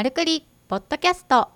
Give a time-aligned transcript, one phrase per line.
[0.00, 1.50] マルクリポッドキャスト。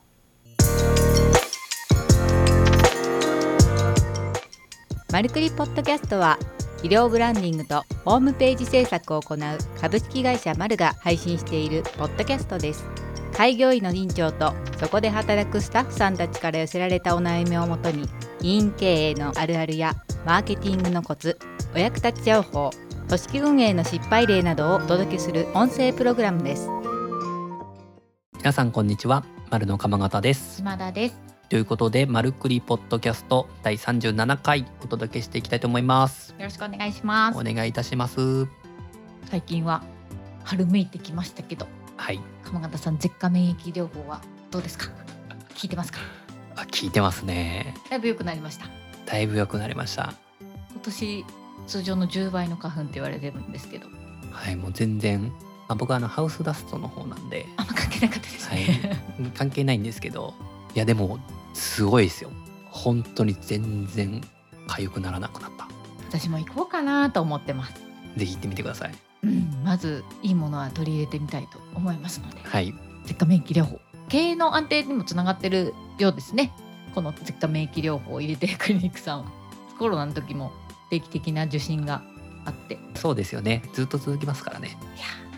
[5.11, 6.38] マルクリポッドキャストは
[6.83, 9.38] 医療ブランディングとホームページ制作を行う
[9.80, 12.85] 株式会社マルが配信しているポッドキャストです。
[13.33, 18.06] 開業医の院長とそこで働くスタッフさんたちから寄せられたお悩みをもとに
[18.42, 19.95] 医院経営のあるあるや
[20.26, 21.38] マーケティングのコツ
[21.74, 22.68] お役立ち情報
[23.08, 26.83] 組織運営の失敗例などをお届けする音声プログラムです。
[28.45, 29.24] 皆さんこんにちは。
[29.48, 30.57] 丸の鎌形です。
[30.57, 31.18] 島田です。
[31.48, 36.34] ということでマルクリポッドキャスト第37回お届けしていきたいと思います。
[36.39, 37.39] よろしくお願いします。
[37.39, 38.47] お願いいたします。
[39.30, 39.83] 最近は
[40.45, 42.20] 春めいてきましたけどはい。
[42.45, 44.20] 鎌形さん舌下免疫療法は
[44.51, 44.91] どうですか？
[45.55, 46.01] 聞いてますか？
[46.56, 47.75] あ聞いてますね。
[47.89, 48.67] だいぶ良くなりました。
[49.06, 50.12] だいぶ良くなりました。
[50.73, 51.25] 今年
[51.67, 53.87] 通常の10倍の花粉って言われてるんですけど。
[54.33, 55.33] はいもう全然ま
[55.69, 57.47] あ僕はあのハウスダストの方なんで。
[57.57, 58.59] あんま関係なかったですはい。
[58.59, 60.35] ね、関係ないんですけど。
[60.75, 61.19] いやでも
[61.55, 62.31] すごいですよ。
[62.71, 64.21] 本当に全然
[64.69, 65.69] 痒くならなくなった。
[66.09, 67.75] 私も行こうかなと思ってます。
[68.17, 68.95] ぜひ行ってみてください。
[69.23, 72.41] うん、まずいいものは取り入れてみたいと思いますので。
[72.43, 72.75] はい。
[73.06, 73.81] 舌下免疫療法。
[74.09, 76.53] 経営の安定にもつながってるようですね。
[76.95, 79.31] この舌下免疫療法を入れてるクリニックさんは。
[79.78, 80.53] コロナの時も
[80.91, 82.03] 定期的な受診が
[82.45, 82.75] あって。
[82.75, 83.62] いそうですよね。
[83.73, 84.77] ずっと続きますからね。
[84.99, 85.34] や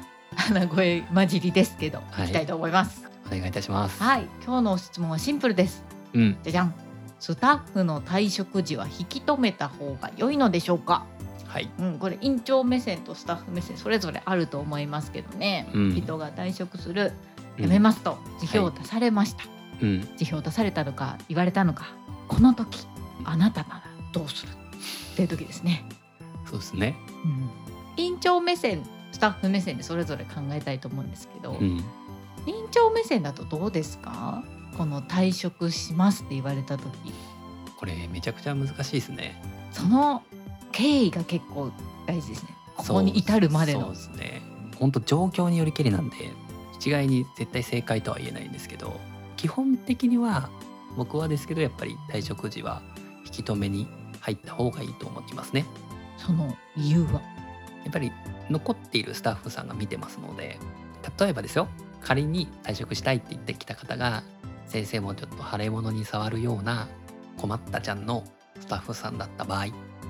[0.46, 2.26] 鼻声混じりですけど、はい。
[2.26, 3.02] い、きたいと思います。
[3.26, 4.00] お願いいたします。
[4.00, 4.28] はい。
[4.44, 5.82] 今日の質問はシンプルです。
[6.14, 6.38] うん。
[6.44, 6.74] じゃじゃん。
[7.18, 11.04] スタッフの退職時は引き止めた方が良いのでしょうか？
[11.48, 11.68] はい。
[11.80, 15.94] うん、これ院長目線とスタッフ目線それぞれあると思いますけどね、うん。
[15.94, 17.12] 人が退職する
[17.58, 19.44] 辞めますと辞表を出されました、
[19.82, 20.02] うん。
[20.16, 21.86] 辞表を出されたのか言われたのか
[22.28, 22.86] この時
[23.24, 24.52] あなたならどうする？
[24.52, 25.84] っていう時ですね、
[26.48, 26.94] そうですね。
[27.24, 27.50] うん、
[27.96, 31.84] 院長目線スタッフ目線でそれぞれ考えたいと思うんですけど、うん。
[32.46, 34.44] 院長目線だとどうですか？
[34.76, 36.90] この退職しますって言われた時。
[37.78, 39.42] これめちゃくちゃ難しいですね。
[39.72, 40.22] その
[40.72, 41.70] 経緯が結構
[42.06, 42.50] 大事ですね。
[42.76, 43.80] ここに至るまでの。
[43.80, 44.42] そうですね。
[44.78, 46.16] 本当状況によりけりなんで
[46.74, 49.00] 一概に絶対正解とは言えないんですけど
[49.38, 50.50] 基本的には
[50.98, 52.82] 僕はですけどやっぱり退職時は
[53.24, 53.88] 引き止めに
[54.20, 55.64] 入った方がいいと思ってますね。
[56.18, 57.22] その理由は？
[57.84, 58.12] やっぱり
[58.50, 60.58] 残っているスタッフさんが見てますので
[61.18, 61.68] 例えばですよ
[62.00, 64.22] 仮に退職したいって言ってきた方が
[64.66, 66.88] 先生もちょっと腫れ物に触るような
[67.36, 68.24] 困ったちゃんの
[68.60, 69.66] スタッフさんだった場合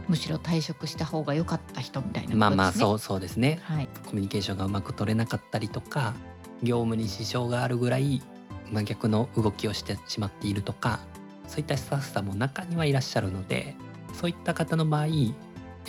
[0.09, 2.37] むしろ退職した方が良かった人みたいなことですね。
[2.37, 3.89] まあまあそうそうですねはい。
[4.07, 6.15] コミュニケーションがうまく取れなかったりとか
[6.63, 8.23] 業務に支障があるぐらい
[8.71, 11.01] 真逆の動きをしてしまっているとか
[11.47, 13.75] そういったスタッフさんも中にはいらっしゃるので
[14.13, 15.35] そういった方の場合辞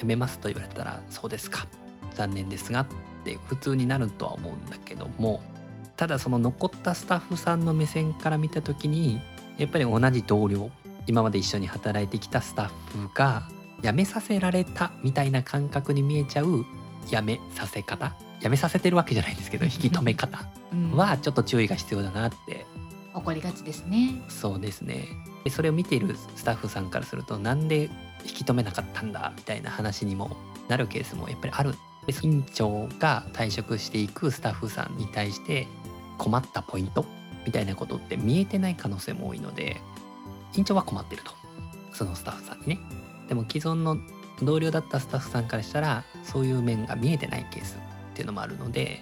[0.03, 1.67] めますと言われたらそうですか
[2.17, 2.87] 残念ですがっ
[3.23, 5.41] て普通になるとは思うんだけども
[5.95, 9.21] ただその残ったスタッフさんの目線から見た時に
[9.57, 10.69] やっぱり同じ同僚
[11.07, 13.47] 今まで一緒に働いてきたスタッフが
[13.81, 16.65] 辞めさせられたみたいな感覚に見えちゃう
[17.05, 20.91] 辞めさせ方辞めさせてるわけじゃないんですけど引き止め方うん。
[20.95, 22.65] はちょっと注意が必要だなって。
[23.15, 24.21] 起こりがちですね。
[24.29, 25.05] そうですね。
[25.43, 27.89] でそれを見ているスタッフさんからするとなんで
[28.25, 30.35] 引き止めなかったんだみたいな話にも
[30.67, 31.77] なるケースもやっぱりあるで
[32.23, 35.67] 院長が退職していくスタッフさんに対して
[36.17, 37.05] 困ったポイント
[37.45, 39.77] みたいなことって見えてない可能性も多いので
[40.55, 41.31] 院長は困ってると。
[41.97, 42.79] そのスタッフさんにね。
[43.27, 43.97] でも既存の
[44.43, 47.75] 同僚だったスタッフさんからしたらそういう面が見えてないケース
[48.11, 49.01] っていうのもあるので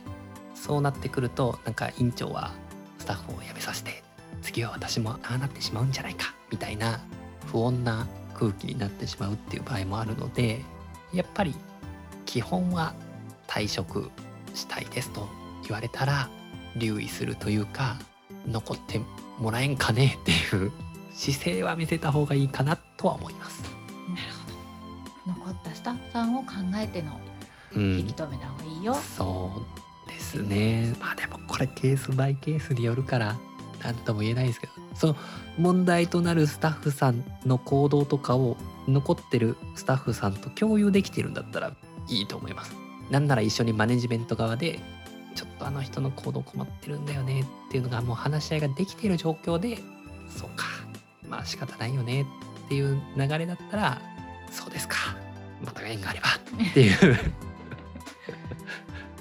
[0.56, 2.54] そうなってくるとなんか院長は
[2.98, 4.02] スタッフを辞めさせて
[4.42, 7.02] 次は私もああなってしまうんじゃないかみたいな
[7.48, 10.62] 不穏な空気になってしまうっていう場合もあるので
[11.14, 11.54] やっぱり
[12.36, 12.94] 基本は
[13.48, 14.12] 退職
[14.54, 15.26] したいですと
[15.64, 16.28] 言われたら
[16.76, 17.96] 留意するというか
[18.46, 19.00] 残って
[19.40, 20.70] もらえんかねっていう
[21.14, 23.64] 姿勢は見せた方がいいかなとは思います。
[23.64, 24.22] なる
[25.26, 25.40] ほど。
[25.46, 27.18] 残ったスタッフさんを考えての
[27.74, 28.96] うん引き止めた方がいいよ。
[28.96, 29.64] そ
[30.06, 33.38] うですねまあでもこれケースバイケースによるから
[33.82, 35.16] 何とも言えないですけどその
[35.58, 38.58] 問題となるスタッフさんの行動とかを
[38.90, 41.72] 残ってるスタッフさんと共有できてるんだったら
[42.08, 42.76] いいと思います。
[43.10, 44.80] なんなら一緒にマネジメント側で
[45.36, 49.78] ちょっとあの人の行動困ってるんだよねっていうのがもう話し合いができている状況で
[50.30, 50.66] そうか。
[51.28, 52.26] まあ仕方ないよね
[52.66, 54.02] っていう流れだったら
[54.52, 54.96] そうですか。
[55.64, 56.30] また縁があれば
[56.70, 57.18] っていう。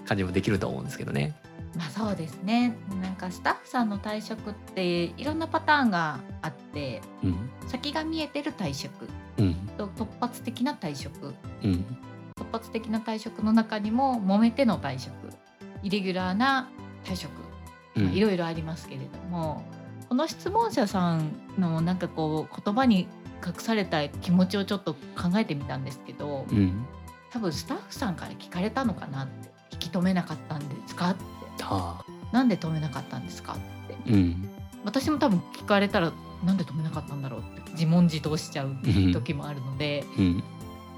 [0.06, 1.34] 感じもできると思うんですけどね。
[1.76, 2.76] まあそうですね。
[3.02, 7.50] なんかスタッフさんの退職っていろんなパターンがあって、うん。
[7.66, 9.08] 先が見えてる退職
[9.38, 9.54] うん。
[9.76, 11.72] と突発的な退職、うん。
[11.72, 11.84] 突
[12.54, 15.12] 発的な退職の中にも揉めての退職、
[15.82, 16.68] イレギュラーな
[17.04, 17.30] 退職。
[17.96, 19.62] いろいろありますけれども、
[20.08, 23.08] この質問者さんのなんかこう言葉に
[23.46, 26.86] 隠された気持ちをちょっと考えてみたんですけど、うん。
[27.30, 29.52] 多分スタッフさんから聞かれたのかなって。
[29.72, 31.14] 引き止めなかったんですかっ
[31.56, 31.64] て。
[31.64, 32.04] はあ。
[32.32, 34.12] なんで止めなかったんですかって。
[34.12, 34.48] うん。
[34.84, 36.12] 私も多分聞かれたら
[36.44, 40.44] なんで止めなかったんだろうって自問自答しちゃううん時もあるので、うん。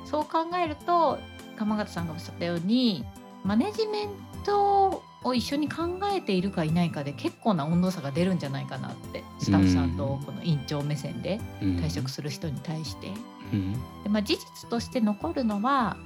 [0.05, 1.19] そう考えると
[1.57, 3.05] 鎌形さんがおっしゃったように
[3.45, 4.09] マネジメン
[4.45, 11.77] トを一緒に考えているかいないかで結構な温度差が出るんじゃないかなってスタッフさんとこの院長目線でうん。
[11.79, 13.09] 退職する人に対して。
[13.53, 13.73] うん。
[14.03, 15.97] でまあ、事実として残るのは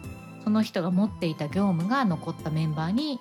[0.45, 3.19] その人が持っていた業務が残ったメンバーに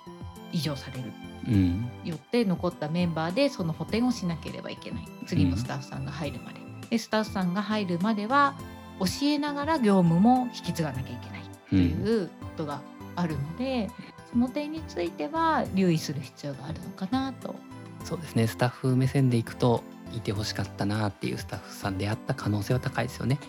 [0.52, 1.12] 移譲される。
[1.48, 1.90] うん。
[2.04, 5.08] よって残ったメンバーでその補填をしなければいけない。
[5.26, 6.60] 次のスタッフさんが入るまで,、
[6.90, 8.56] でスタッフさんが入るまでは
[9.00, 11.39] 教えながら業務も引き継がなきゃいけない
[11.70, 12.82] ということが
[13.16, 13.90] あるので、
[14.32, 17.56] その点については留意する必要があるのかなと。
[18.04, 19.84] そうですねスタッフ目線でいくと
[20.16, 23.40] いてほしかったなっていうスタッフさんであった可能性は高いですよね。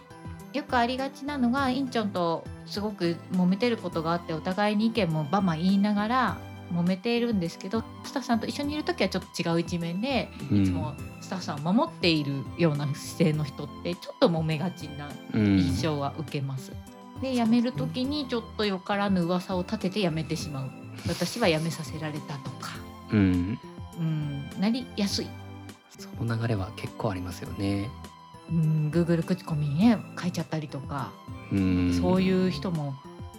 [0.53, 6.39] よくありがちなのがインチョンとすごく揉めてることがあってお互いに意見もバンバン言いながら
[6.73, 16.73] 揉めているんですけどスタッフさんと一緒にいる時はちょっと違う一面でうんいつもスタッフさんを守っているような姿勢の人ってちょっと揉めがちなうん印象は受けます。
[17.21, 20.71] で辞める時にちょっとよからぬ噂を立てて辞めてしまう。
[21.09, 22.71] 私は辞めさせられたとか、
[23.13, 23.59] うん。
[23.99, 25.27] うん、なりやすい、
[25.99, 27.89] その流れは結構ありますよね。
[28.51, 31.13] うん、Google 口コミにね書いちゃったりとか、
[31.53, 31.99] うん。
[32.01, 32.95] そういう人も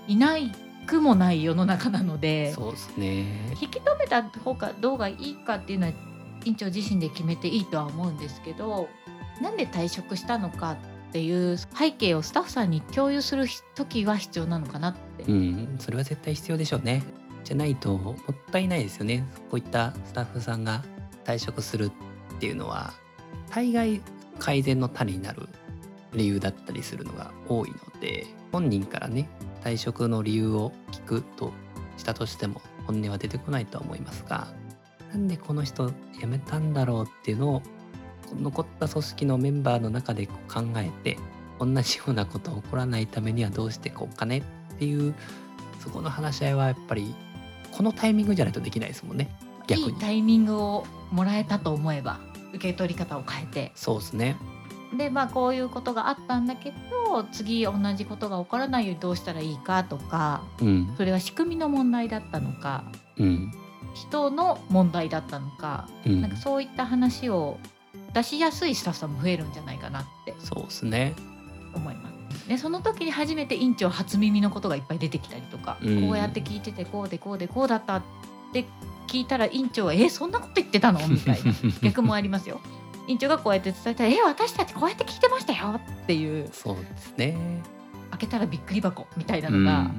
[0.07, 0.51] いない
[0.87, 2.53] くもない世の中なので。
[2.53, 3.55] そうですね。
[3.61, 5.93] 引き止めた方がどうがいいかっていうのは
[6.45, 8.89] 院長自身で決めていいとは思うんですけど
[9.41, 10.77] なんで退職したのか
[11.11, 15.23] っていう背景をスタッフさんに共有する時は必要なのかなって。
[15.23, 17.03] うん、それは絶対必要でしょうね。
[17.43, 19.25] じゃないともったいないですよね。
[19.49, 20.83] こういったスタッフさんが
[21.25, 21.91] 退職する
[22.35, 22.93] っていうのは
[23.49, 24.01] 大概
[24.39, 25.49] 改善の種になる
[26.13, 29.29] 理由だったりするのが多いので本人からね
[29.63, 31.51] 退職の理由を聞くと
[31.97, 34.47] したとしても本音は出てこないとは思いますが
[35.11, 37.61] なんでこの人辞めたんだろうっていうのを
[38.39, 41.17] 残った組織のメンバーの中でこう考えて
[41.59, 44.39] 同じようなこと起こらないためにはどうしていこうかね？
[44.73, 45.13] っていう
[45.79, 47.13] そこの話し合いはやっぱり
[47.71, 49.29] このタイミングじゃないとできないですもんね。
[49.67, 49.85] 逆に。
[49.87, 52.19] いいタイミングをもらえたと思えば
[52.53, 53.71] 受け取り方を変えて。
[53.75, 54.35] そうですね。
[54.97, 56.73] でまあこういうことがあったんだけ
[57.05, 60.93] ど次同じことが起こらないようにどうしたらいいかとかうん。
[60.97, 62.83] それは仕組みの問題だったのか
[63.17, 63.51] うん。
[63.93, 66.21] 人の問題だったのか、うん。
[66.21, 67.57] なんかそういった話を
[68.13, 71.15] 出しやすいスタッフさんも増えるんじゃないかなってそうですね
[71.73, 72.47] 思います。
[72.47, 78.03] でその時に初めて院長初耳のことがいっぱい出てきたりとか、うんこうやって聞いててこうでこうでこうだったっ
[78.53, 78.65] て
[79.07, 82.59] 聞いたら院長は「えそんなこと言ってたの?」みたいな 逆もありますよ。
[83.07, 87.61] 院長がこうやって伝えたら「え私たちこうやって聞いてましたよ」っていうそうですね
[88.11, 89.95] 開けたらびっくり箱みたいなうのがん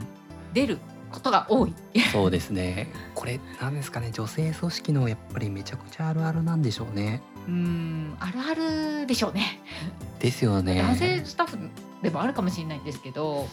[0.52, 0.78] 出る
[1.10, 1.74] ことが多い。
[2.12, 9.60] そうですねこれなんですかね女性組織のやっぱりめちゃくちゃあるあるなんでしょうねうんあるあるでしょうね。
[10.20, 10.80] ですよね。
[10.80, 11.58] 男性スタッフ
[12.02, 13.48] でもあるかもしれないんですけど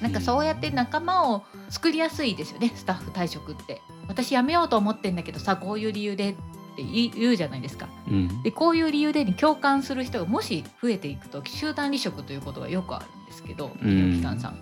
[0.00, 3.80] なんかそうやって仲間を作りやすいですよねスタッフ退職って。
[4.08, 6.34] 私辞めようと思ってんだけどさこういう理由でっ
[6.76, 7.88] て言うじゃないですか。
[8.08, 8.42] うん。
[8.42, 13.90] でこういう理由でに共感する人がもし増えていくと集団離職ということがよくあるんですけど医うん。
[14.12, 14.58] 療機関さん。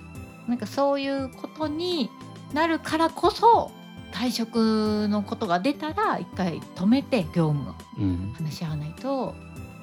[0.49, 2.10] なんかそういうことに
[2.52, 3.70] なるからこそ
[4.14, 8.33] 退職のことが出たら一回止めて業務をうん。
[8.37, 9.35] 話し合わないと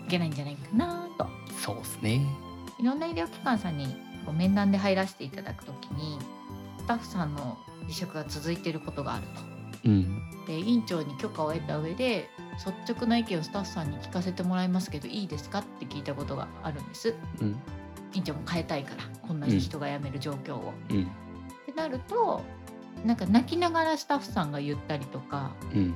[0.07, 1.27] いけないんじゃないかなと。
[1.59, 2.25] そうですね。
[2.79, 3.95] いろんな医療機関さんに
[4.33, 6.17] 面談で入らせていただくときに
[6.79, 9.23] スタッフさんの離職が続いていることがある
[9.85, 10.21] うん。
[10.45, 12.29] とで院長に許可を得た上で
[12.85, 17.15] 率直な意見をスタッフさんに聞かせてもらいますけどいいですかって聞いたことがあるんです。
[17.41, 17.59] うん。
[18.13, 21.03] 院長も変えたいからこんなに人が辞める状況を、うん。
[21.03, 22.41] ってなると
[23.05, 25.93] なんか泣きながらスタッフさんが言ったりとかうん。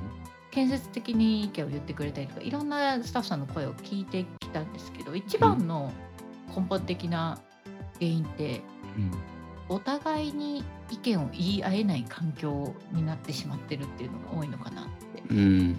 [0.50, 5.92] 建設的に意見を言ってくれたりとかいろんなスタッフさんの声を聞いてきたんですけど一番の
[6.48, 7.38] 根本的な
[7.98, 8.62] 原因って
[8.96, 9.10] うん。
[9.68, 15.22] お互いに意見を言い合えない環境になってしまってるっていうのが多いのかなって。
[15.28, 15.76] うん。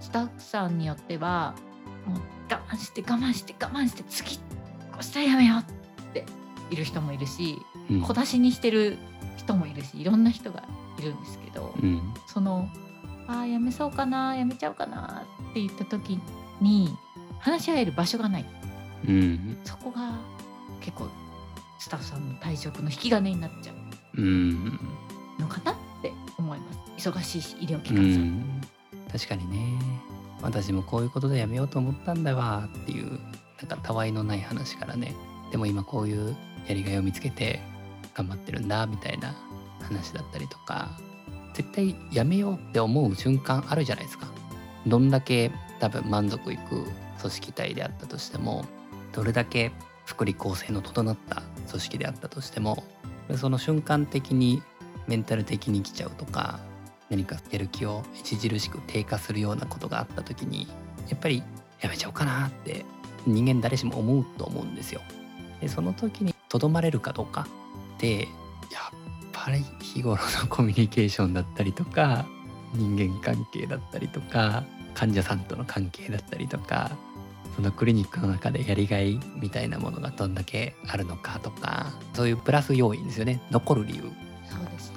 [0.00, 1.54] スタッフさんによっては
[2.06, 2.20] もう
[2.50, 5.64] 我慢して我慢して我慢して次こうしたらやめようっ
[6.14, 6.24] て
[6.70, 7.58] いる人もいるし
[7.90, 8.02] うん。
[8.02, 8.96] 小出しにしてる
[9.38, 10.62] 人もいるしいろんな人が
[10.98, 12.14] いるんですけど、うん。
[12.26, 12.68] その
[13.26, 16.18] あーやめそうかなやめちゃうかなって言った時
[16.60, 16.96] に
[17.38, 18.44] 話し合える場所がない。
[19.06, 19.58] うん。
[19.64, 20.18] そこが
[20.80, 21.08] 結構
[21.78, 24.20] スタッフさんの退職の引き金になっちゃう。
[24.20, 24.80] うん。
[25.38, 27.08] のかなって思います。
[27.08, 28.60] 忙しいし医療機う関さん、ん。
[29.12, 29.78] 確かにね。
[30.42, 33.18] 私もこういうことでやめようと思ったんだわっていう
[33.60, 35.14] なんかたわいのない話からね。
[35.50, 37.60] でも今こういうやりがいを見つけて
[38.18, 39.32] 頑張ってるんだみたいな
[39.80, 40.90] 話だったりとか
[41.54, 44.26] 絶対やめようって思う瞬間あるじゃないですか
[44.86, 46.84] どんだけ多分満足いく
[47.20, 48.64] 組織体であったとしても
[49.12, 49.70] どれだけ
[50.04, 52.82] 福利厚生の整った組織であったとしても
[53.36, 54.62] その瞬間的に
[55.06, 56.58] メンタル的に来ちゃうとか
[57.10, 60.66] 何かやる気を著しく低下するようなことがあった時に
[61.08, 61.42] やっぱり
[61.80, 62.84] やめちゃおうかなって
[63.26, 65.00] 人間誰しも思うと思うんですよ。
[65.60, 67.46] でその時にとどまれるかどうか
[67.98, 68.28] てやっ
[69.32, 72.26] ぱり日頃のコミュニケーションだったりとか
[72.74, 74.64] 人間関係だったりとか
[74.94, 76.90] 患者さんとの関係だったりとか
[77.56, 83.40] そのクリニックの中でやりがいみたいなものがどんだけあるのかとかそういうプラス要因ですよね。
[83.50, 84.02] 残る理由。
[84.02, 84.10] ね。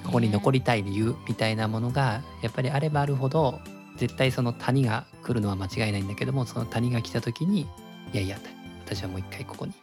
[0.03, 3.59] ここに残りたい理由みたいなものがやっぱりあればあるほど
[3.97, 7.67] 絶対その谷が来るのは間違いないんだけどもその谷が来た時にい
[8.13, 8.37] やいや
[8.85, 9.73] 私はもう一回ここに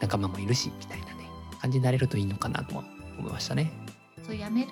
[0.00, 1.06] 仲間もいるしみたいな。
[1.06, 1.13] ね
[1.64, 2.84] 感じになれるといいのかなとは
[3.18, 3.72] 思いましたね。
[4.26, 4.68] そうやめる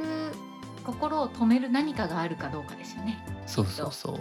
[0.84, 4.18] 心を止める何かがあるかどうかですよねそうそうそう。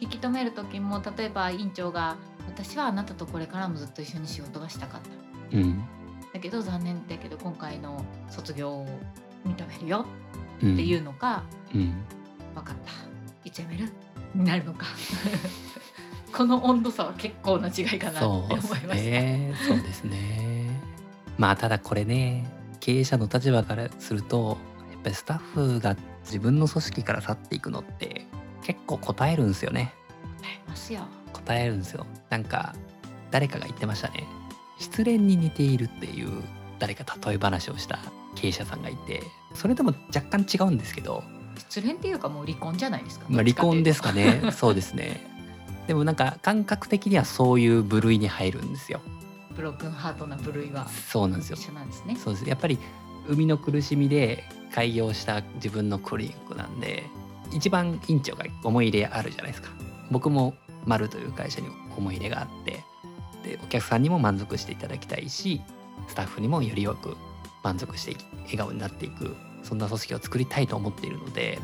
[0.00, 5.08] 引き止める時も例えば院長が「私はあなたとこれからもずっと一緒に仕事がしたかった」
[5.56, 5.82] うん。
[6.32, 8.86] だけど残念だけど今回の卒業を
[9.44, 10.06] 認めるよ
[10.62, 11.42] うん、っていうのか、
[11.74, 11.92] うん。
[12.54, 12.92] 分かった
[13.44, 13.88] いつやめる？
[14.34, 14.86] になるのか
[16.32, 18.94] この温度差は結構な違いかなってそ思いましうですた。
[18.94, 19.54] ね。
[19.68, 20.51] そうですね。
[21.38, 22.46] まあただこれね
[22.80, 24.58] 経営者の立場からすると
[24.90, 28.26] やっぱりスタッフが自分の組織から去っていくのって
[28.62, 29.92] 結構答えるんですよね。
[30.66, 31.02] ますよ。
[31.32, 32.06] 答えるんですよ。
[32.30, 32.74] なんか
[33.30, 34.24] 誰かが言ってましたね。
[34.78, 36.42] 失恋に似ているっていう
[36.78, 37.98] 誰か例え話をした
[38.34, 39.22] 経営者さんがいて
[39.54, 41.22] それでも若干違うんですけど、
[41.56, 43.26] 失恋っていうかもう離婚じゃないですか。
[43.28, 45.20] まあ、離婚ですすかねそうですね
[45.86, 49.00] でもなんか感覚的にはそういう部類に入るんですよ
[49.52, 51.56] ブロークンハートな部類はそうなんですよ。
[51.56, 52.16] 一緒なんですね。
[52.16, 52.48] そうです。
[52.48, 52.78] やっぱり
[53.28, 54.44] 生みの苦しみで
[54.74, 57.04] 開業した自分のクリニックなんで
[57.52, 59.70] 一番院長が思い入れあるじゃないですか。
[60.10, 60.54] 僕も
[60.84, 62.84] 丸という会社に思い入れがあって
[63.42, 65.62] でお客さんにも満足していただきたいし
[66.08, 67.16] スタッフにもよりよく
[67.62, 71.58] 満足して笑顔になっていくそんな組織を作りたいと思っているので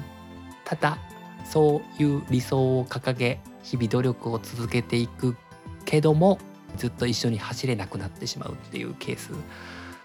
[0.64, 0.98] ただ
[1.44, 5.36] そういう理想を掲げ日々努力を続けていく
[5.84, 6.38] けども
[6.76, 9.30] ずっと一緒に走れなくなってしまうっていうケース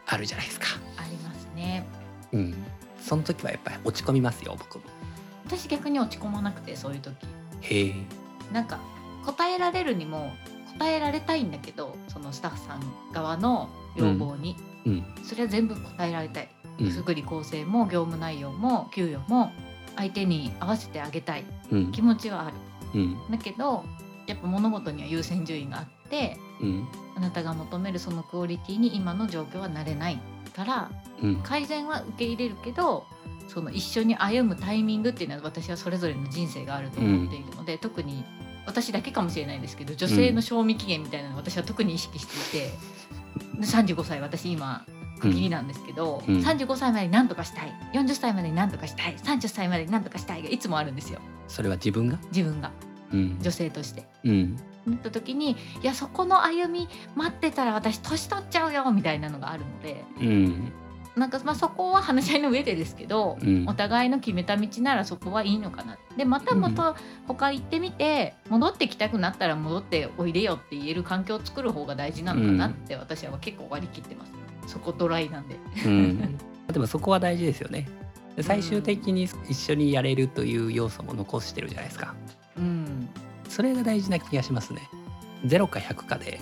[0.07, 0.67] あるじゃないですか。
[0.97, 1.85] ありますね。
[2.31, 2.53] うん。
[3.01, 4.83] その時はやっぱり落ち込みますよ僕も。
[5.45, 7.15] 私逆に落ち込まなくてそういう時
[7.61, 7.93] へえ。
[8.51, 8.79] なんか
[9.25, 10.31] 答えられるにも
[10.79, 14.55] 答えられたいんだけどそのスタッフさん側の要望に、
[14.85, 15.05] うん。
[15.23, 16.89] それは全部答えられたいうん。
[16.89, 19.51] 福利厚生も業務内容も給与も
[19.95, 22.01] 相手に合わせてあげたいうん気。
[22.01, 22.55] 持ちはある
[22.95, 23.17] うん。
[23.31, 23.83] だけど
[24.27, 26.87] やっぱ物事には優先順位があってうん。
[27.15, 30.19] あなたが求めるそのクオリティに今の状況はなれない
[30.55, 30.91] から
[31.21, 31.35] うん。
[31.43, 33.05] 改善は受け入れるけど
[33.47, 38.23] その一緒に歩むタイミングっていうのは私はそれぞれの人生があると思っているので、特に
[38.65, 42.71] 私だけかもしれないんですけど女性の賞味期限みたいなのを私は特に意識していて、
[43.59, 44.85] で35歳私今
[45.19, 52.17] 区切りなんですけど、うん35歳までに何とかしたい40歳までに何とかしたい30歳までに何とかしたいがいつもあるんですよそれは自分が？
[52.31, 52.71] 自分が
[53.11, 53.37] うん。
[53.41, 54.07] 女性として。
[54.23, 54.57] うん。
[54.85, 60.73] なった時にいやそこの歩み待ってたら私年取っちゃうよみたいなのがあるのでうん。
[61.15, 66.95] なんかまあそこは話し合いの上でですけど、うんお互いの決めた道ならそこはいいのかなでまたまた
[67.27, 74.31] 他行ってみて戻ってきたくなったら戻っておいでよって言える環境を作る方が大事なのかなって私は結構割り切ってます、
[74.67, 76.37] そこドライなんでうん。
[76.71, 77.87] でもそこは大事ですよね。
[78.35, 82.15] で最終的に一緒にやれるという要素も残してるじゃないですか。
[82.37, 82.42] うん
[83.53, 84.89] それが大事な気がしますね。
[85.45, 86.39] 0か100かで、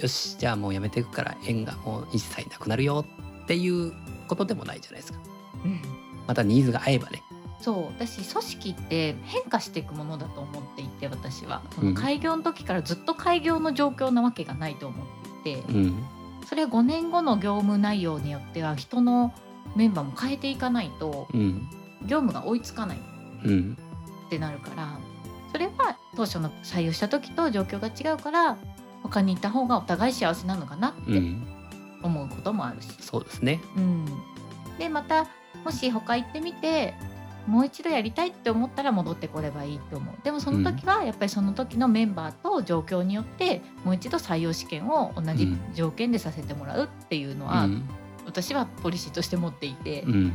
[0.00, 3.06] よし、じゃあもうやめていくから縁がもう一切なくなるよ
[3.44, 3.92] っていう
[4.26, 5.20] ことでもないじゃないですか。
[5.64, 5.80] うん
[6.26, 7.22] またニーズが合えばね。
[7.60, 15.06] そう私組織って変化していくものだと思っていて私はそうんの開業の時からずっと開業の状況なわけがないと思っ
[15.44, 16.04] ていて、うん。
[16.48, 19.32] それは5年後の業務内容によっては人の
[19.76, 21.68] メンバーも変えていかないとうん。
[22.02, 22.98] 業務が追いつかない
[23.44, 23.76] うん。
[24.26, 24.99] ってなるから
[25.52, 28.56] それは当初の採用した時と状況が違うから
[29.02, 31.46] 他に行った方がお互い幸せなのかなってうん。
[32.02, 33.60] 思うこともあるし、そうですね。
[33.76, 34.06] うん
[34.78, 35.26] でまた
[35.64, 36.94] もし他行ってみて
[37.46, 47.88] もう一度やりたいって思ったら戻ってこればいいと思うでもその時はやっぱりその時のメンバーと状況によってもう一度採用試験を同じ条件でさせてもらうっていうのは、うん。
[48.24, 50.32] 私はポリシーとして持っていてう、ん。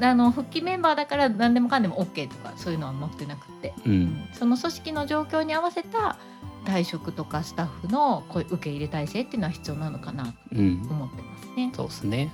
[0.00, 4.00] あの復帰メンバーだから何でもかんでも OK とかそういうのは持ってなくて、ううん。
[4.04, 6.16] んその組織の状況に合わせた
[6.64, 10.86] 退職とかスタッフのこう受け入れ体制っていうのは必要なのかなとうん。
[10.90, 11.72] 思ってますね。
[11.74, 12.32] そうですね。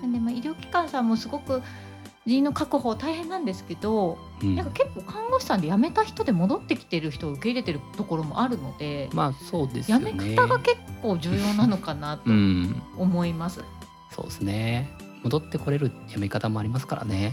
[0.00, 1.62] でまあ、医療機関さんもすごく
[2.26, 4.54] 人員の確保大変なんですけど、うん。
[4.56, 12.82] なんか結構看護師さんで辞めた人で戻ってきてる人を受け入れてるところもあるので、まあそうですよ辞ねめ方が結構重要なのかなとうん。
[12.96, 13.60] 思います。
[14.10, 14.90] そうですね
[15.22, 17.32] 戻ってこれるやめ方もありますからね。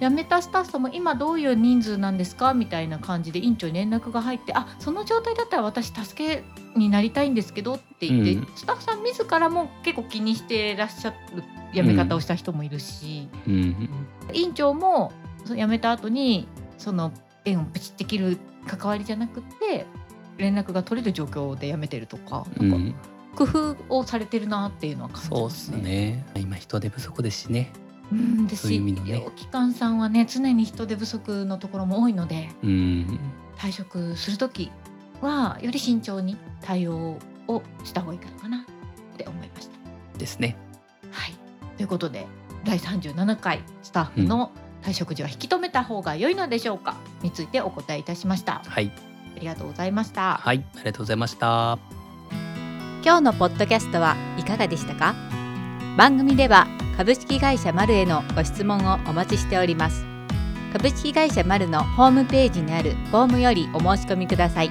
[0.00, 6.44] 辞めたスタッフさんも今どういう人数なんですかみたいな感じで院長に連絡が入ってあその状態だったら私助け
[6.76, 8.48] になりたいんですけどって言って、うん。
[8.54, 11.16] スタッフさん自らも結構気にしてらっしゃる
[11.74, 13.90] 辞め方をした人もいるし、うん。
[14.32, 15.12] 院長も
[15.46, 17.12] 辞めた後にその
[17.44, 19.86] 縁をプチって切る関わりじゃなくって
[20.36, 22.94] 連絡が取れる状況で辞めてるとかなんかうん
[23.38, 25.82] 工夫をされてるなっていうのは感じそうですますね。
[25.82, 27.72] ね今人手不足ですしね。
[28.10, 29.14] うんですそういう意味のね。
[29.14, 33.20] 療機関さんはね常に人手不足のところも多いのでうん。
[33.56, 34.72] 退職する時
[35.20, 40.18] はより慎重に対応をした方がいいかなって思いました。
[40.18, 40.56] ですね。
[41.12, 41.34] はい、
[41.76, 42.26] ということで
[42.64, 44.50] 第37回スタッフの
[44.82, 48.62] 退職時は引き止めた方が良いのでしょうかについてお答えいたしました。
[48.66, 48.92] はい。
[49.36, 50.38] ありがとうございました。
[50.38, 50.64] はい。
[50.74, 51.78] ありがとうございました
[53.04, 55.14] 今日のポッドキャストはいかがでしたか？
[55.96, 60.04] 番組では株式会社マルへのご質問をお待ちしております。
[60.72, 64.70] 株式会社マルのホームページにあるフォームよりお申し込みください。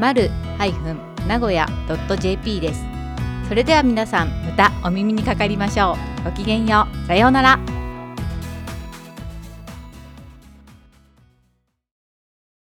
[0.00, 0.30] マル
[1.26, 1.66] 名古屋
[2.18, 2.95] .jp です。
[3.48, 6.24] それでは皆さんまたお耳にかかりましょう。
[6.24, 7.06] ごきげんよう。
[7.06, 7.75] さようなら。